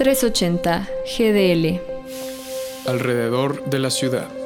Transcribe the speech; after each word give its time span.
380 0.00 0.88
GDL. 1.04 1.78
Alrededor 2.86 3.66
de 3.66 3.78
la 3.80 3.90
ciudad. 3.90 4.39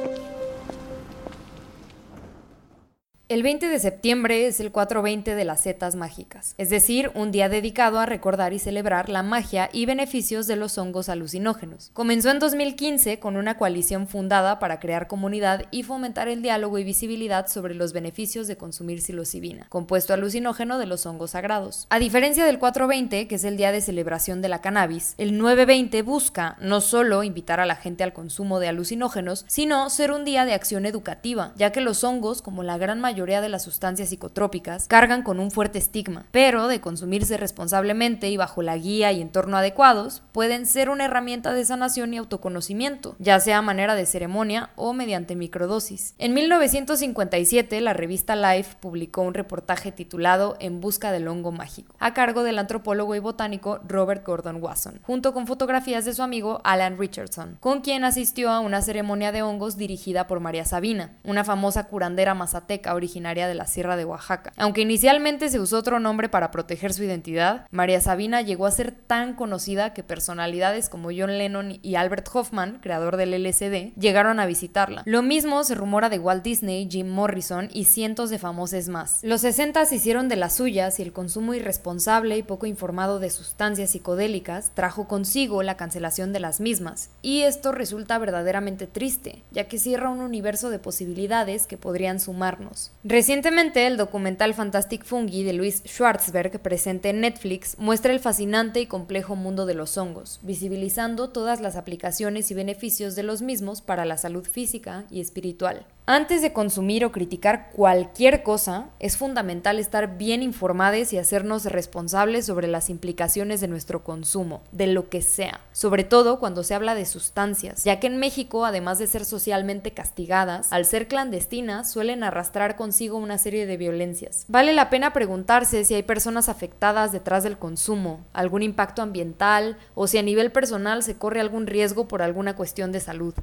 El 3.35 3.43
20 3.43 3.67
de 3.67 3.79
septiembre 3.79 4.47
es 4.47 4.61
el 4.61 4.71
420 4.71 5.35
de 5.35 5.43
las 5.43 5.63
setas 5.63 5.97
mágicas, 5.97 6.55
es 6.57 6.69
decir, 6.69 7.11
un 7.15 7.33
día 7.33 7.49
dedicado 7.49 7.99
a 7.99 8.05
recordar 8.05 8.53
y 8.53 8.59
celebrar 8.59 9.09
la 9.09 9.23
magia 9.23 9.69
y 9.73 9.85
beneficios 9.85 10.47
de 10.47 10.55
los 10.55 10.77
hongos 10.77 11.09
alucinógenos. 11.09 11.89
Comenzó 11.91 12.31
en 12.31 12.39
2015 12.39 13.19
con 13.19 13.35
una 13.35 13.57
coalición 13.57 14.07
fundada 14.07 14.57
para 14.57 14.79
crear 14.79 15.07
comunidad 15.07 15.65
y 15.69 15.83
fomentar 15.83 16.29
el 16.29 16.41
diálogo 16.41 16.79
y 16.79 16.85
visibilidad 16.85 17.47
sobre 17.47 17.75
los 17.75 17.91
beneficios 17.91 18.47
de 18.47 18.55
consumir 18.55 19.01
psilocibina, 19.01 19.65
compuesto 19.67 20.13
alucinógeno 20.13 20.77
de 20.77 20.85
los 20.85 21.05
hongos 21.05 21.31
sagrados. 21.31 21.87
A 21.89 21.99
diferencia 21.99 22.45
del 22.45 22.57
420, 22.57 23.27
que 23.27 23.35
es 23.35 23.43
el 23.43 23.57
día 23.57 23.73
de 23.73 23.81
celebración 23.81 24.41
de 24.41 24.47
la 24.47 24.61
cannabis, 24.61 25.13
el 25.17 25.37
920 25.37 26.03
busca 26.03 26.55
no 26.61 26.79
solo 26.79 27.21
invitar 27.21 27.59
a 27.59 27.65
la 27.65 27.75
gente 27.75 28.05
al 28.05 28.13
consumo 28.13 28.61
de 28.61 28.69
alucinógenos, 28.69 29.43
sino 29.49 29.89
ser 29.89 30.13
un 30.13 30.23
día 30.23 30.45
de 30.45 30.53
acción 30.53 30.85
educativa, 30.85 31.51
ya 31.57 31.73
que 31.73 31.81
los 31.81 32.05
hongos, 32.05 32.41
como 32.41 32.63
la 32.63 32.77
gran 32.77 33.01
mayoría 33.01 33.24
de 33.25 33.49
las 33.49 33.63
sustancias 33.63 34.09
psicotrópicas 34.09 34.87
cargan 34.87 35.23
con 35.23 35.39
un 35.39 35.49
fuerte 35.49 35.79
estigma, 35.79 36.27
pero 36.31 36.67
de 36.67 36.79
consumirse 36.79 37.37
responsablemente 37.37 38.29
y 38.29 38.37
bajo 38.37 38.61
la 38.61 38.77
guía 38.77 39.11
y 39.11 39.21
entorno 39.21 39.57
adecuados, 39.57 40.21
pueden 40.31 40.65
ser 40.67 40.89
una 40.89 41.05
herramienta 41.05 41.53
de 41.53 41.65
sanación 41.65 42.13
y 42.13 42.17
autoconocimiento, 42.17 43.15
ya 43.17 43.39
sea 43.39 43.57
a 43.57 43.63
manera 43.63 43.95
de 43.95 44.05
ceremonia 44.05 44.69
o 44.75 44.93
mediante 44.93 45.35
microdosis. 45.35 46.13
En 46.19 46.33
1957, 46.35 47.81
la 47.81 47.93
revista 47.93 48.35
Life 48.35 48.77
publicó 48.79 49.21
un 49.21 49.33
reportaje 49.33 49.91
titulado 49.91 50.55
En 50.59 50.79
busca 50.79 51.11
del 51.11 51.27
hongo 51.27 51.51
mágico, 51.51 51.95
a 51.99 52.13
cargo 52.13 52.43
del 52.43 52.59
antropólogo 52.59 53.15
y 53.15 53.19
botánico 53.19 53.79
Robert 53.87 54.25
Gordon 54.25 54.61
Wasson, 54.61 54.99
junto 55.01 55.33
con 55.33 55.47
fotografías 55.47 56.05
de 56.05 56.13
su 56.13 56.21
amigo 56.21 56.61
Alan 56.63 56.99
Richardson, 56.99 57.57
con 57.59 57.81
quien 57.81 58.03
asistió 58.03 58.51
a 58.51 58.59
una 58.59 58.81
ceremonia 58.81 59.31
de 59.31 59.41
hongos 59.41 59.77
dirigida 59.77 60.27
por 60.27 60.39
María 60.39 60.65
Sabina, 60.65 61.17
una 61.23 61.43
famosa 61.43 61.85
curandera 61.85 62.33
mazateca 62.33 62.93
de 63.15 63.55
la 63.55 63.65
Sierra 63.65 63.95
de 63.95 64.05
Oaxaca. 64.05 64.51
Aunque 64.57 64.81
inicialmente 64.81 65.49
se 65.49 65.59
usó 65.59 65.77
otro 65.77 65.99
nombre 65.99 66.27
para 66.27 66.51
proteger 66.51 66.93
su 66.93 67.03
identidad, 67.03 67.65
María 67.71 68.01
Sabina 68.01 68.41
llegó 68.41 68.65
a 68.65 68.71
ser 68.71 68.91
tan 68.91 69.35
conocida 69.35 69.93
que 69.93 70.03
personalidades 70.03 70.89
como 70.89 71.09
John 71.15 71.37
Lennon 71.37 71.79
y 71.81 71.95
Albert 71.95 72.27
Hoffman, 72.33 72.79
creador 72.81 73.15
del 73.15 73.31
LSD, 73.41 73.93
llegaron 73.97 74.39
a 74.39 74.45
visitarla. 74.45 75.03
Lo 75.05 75.21
mismo 75.21 75.63
se 75.63 75.75
rumora 75.75 76.09
de 76.09 76.19
Walt 76.19 76.43
Disney, 76.43 76.89
Jim 76.91 77.07
Morrison 77.07 77.69
y 77.71 77.85
cientos 77.85 78.29
de 78.29 78.37
famosos 78.37 78.89
más. 78.89 79.19
Los 79.21 79.41
60 79.41 79.85
se 79.85 79.95
hicieron 79.95 80.27
de 80.27 80.35
las 80.35 80.55
suyas 80.55 80.99
y 80.99 81.03
el 81.03 81.13
consumo 81.13 81.53
irresponsable 81.53 82.37
y 82.37 82.43
poco 82.43 82.65
informado 82.65 83.19
de 83.19 83.29
sustancias 83.29 83.91
psicodélicas 83.91 84.71
trajo 84.73 85.07
consigo 85.07 85.63
la 85.63 85.77
cancelación 85.77 86.33
de 86.33 86.39
las 86.39 86.59
mismas. 86.59 87.09
Y 87.21 87.41
esto 87.41 87.71
resulta 87.71 88.17
verdaderamente 88.17 88.87
triste, 88.87 89.43
ya 89.51 89.67
que 89.67 89.77
cierra 89.77 90.09
un 90.09 90.21
universo 90.21 90.69
de 90.69 90.79
posibilidades 90.79 91.67
que 91.67 91.77
podrían 91.77 92.19
sumarnos. 92.19 92.91
Recientemente, 93.07 93.85
el 93.85 93.97
documental 93.97 94.55
Fantastic 94.55 95.05
Fungi 95.05 95.43
de 95.43 95.53
Luis 95.53 95.83
Schwartzberg, 95.85 96.59
presente 96.59 97.09
en 97.09 97.21
Netflix, 97.21 97.77
muestra 97.77 98.11
el 98.11 98.19
fascinante 98.19 98.81
y 98.81 98.87
complejo 98.87 99.35
mundo 99.35 99.67
de 99.67 99.75
los 99.75 99.95
hongos, 99.99 100.39
visibilizando 100.41 101.29
todas 101.29 101.61
las 101.61 101.75
aplicaciones 101.75 102.49
y 102.49 102.55
beneficios 102.55 103.13
de 103.13 103.21
los 103.21 103.43
mismos 103.43 103.83
para 103.83 104.05
la 104.05 104.17
salud 104.17 104.47
física 104.47 105.05
y 105.11 105.21
espiritual. 105.21 105.85
Antes 106.07 106.43
de 106.43 106.53
consumir 106.53 107.03
o 107.03 107.11
criticar 107.11 107.71
cualquier 107.71 108.43
cosa, 108.43 108.89
es 108.99 109.17
fundamental 109.17 109.79
estar 109.79 110.19
bien 110.19 110.43
informados 110.43 111.11
y 111.11 111.17
hacernos 111.17 111.65
responsables 111.65 112.45
sobre 112.45 112.67
las 112.67 112.91
implicaciones 112.91 113.59
de 113.59 113.67
nuestro 113.67 114.03
consumo, 114.03 114.61
de 114.71 114.85
lo 114.85 115.09
que 115.09 115.23
sea, 115.23 115.61
sobre 115.71 116.03
todo 116.03 116.37
cuando 116.37 116.61
se 116.61 116.75
habla 116.75 116.93
de 116.93 117.07
sustancias, 117.07 117.83
ya 117.83 117.99
que 117.99 118.05
en 118.05 118.17
México, 118.17 118.65
además 118.65 118.99
de 118.99 119.07
ser 119.07 119.25
socialmente 119.25 119.93
castigadas, 119.95 120.71
al 120.71 120.85
ser 120.85 121.07
clandestinas 121.07 121.91
suelen 121.91 122.23
arrastrar 122.23 122.75
consigo 122.75 123.17
una 123.17 123.39
serie 123.39 123.65
de 123.65 123.77
violencias. 123.77 124.45
Vale 124.47 124.73
la 124.73 124.91
pena 124.91 125.11
preguntarse 125.11 125.85
si 125.85 125.95
hay 125.95 126.03
personas 126.03 126.49
afectadas 126.49 127.13
detrás 127.13 127.43
del 127.43 127.57
consumo, 127.57 128.23
algún 128.31 128.61
impacto 128.61 129.01
ambiental 129.01 129.79
o 129.95 130.05
si 130.05 130.19
a 130.19 130.21
nivel 130.21 130.51
personal 130.51 131.01
se 131.01 131.17
corre 131.17 131.41
algún 131.41 131.65
riesgo 131.65 132.07
por 132.07 132.21
alguna 132.21 132.55
cuestión 132.55 132.91
de 132.91 132.99
salud. 132.99 133.33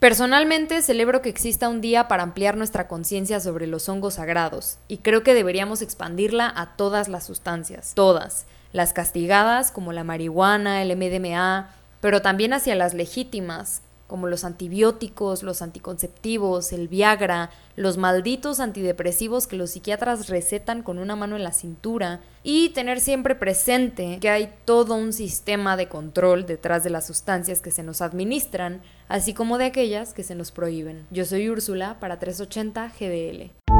Personalmente 0.00 0.80
celebro 0.80 1.20
que 1.20 1.28
exista 1.28 1.68
un 1.68 1.82
día 1.82 2.08
para 2.08 2.22
ampliar 2.22 2.56
nuestra 2.56 2.88
conciencia 2.88 3.38
sobre 3.38 3.66
los 3.66 3.86
hongos 3.86 4.14
sagrados 4.14 4.78
y 4.88 4.96
creo 4.96 5.22
que 5.22 5.34
deberíamos 5.34 5.82
expandirla 5.82 6.50
a 6.56 6.74
todas 6.74 7.08
las 7.08 7.26
sustancias, 7.26 7.92
todas, 7.94 8.46
las 8.72 8.94
castigadas 8.94 9.70
como 9.70 9.92
la 9.92 10.02
marihuana, 10.02 10.80
el 10.80 10.96
MDMA, 10.96 11.68
pero 12.00 12.22
también 12.22 12.54
hacia 12.54 12.74
las 12.76 12.94
legítimas, 12.94 13.82
como 14.10 14.26
los 14.26 14.42
antibióticos, 14.42 15.44
los 15.44 15.62
anticonceptivos, 15.62 16.72
el 16.72 16.88
Viagra, 16.88 17.50
los 17.76 17.96
malditos 17.96 18.58
antidepresivos 18.58 19.46
que 19.46 19.54
los 19.54 19.70
psiquiatras 19.70 20.28
recetan 20.28 20.82
con 20.82 20.98
una 20.98 21.14
mano 21.14 21.36
en 21.36 21.44
la 21.44 21.52
cintura, 21.52 22.20
y 22.42 22.70
tener 22.70 22.98
siempre 22.98 23.36
presente 23.36 24.18
que 24.20 24.28
hay 24.28 24.52
todo 24.64 24.96
un 24.96 25.12
sistema 25.12 25.76
de 25.76 25.88
control 25.88 26.44
detrás 26.44 26.82
de 26.82 26.90
las 26.90 27.06
sustancias 27.06 27.60
que 27.60 27.70
se 27.70 27.84
nos 27.84 28.02
administran, 28.02 28.82
así 29.06 29.32
como 29.32 29.58
de 29.58 29.66
aquellas 29.66 30.12
que 30.12 30.24
se 30.24 30.34
nos 30.34 30.50
prohíben. 30.50 31.06
Yo 31.12 31.24
soy 31.24 31.48
Úrsula 31.48 32.00
para 32.00 32.18
380 32.18 32.92
GDL. 32.98 33.79